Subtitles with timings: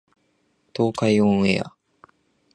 [0.73, 1.75] 東海オンエア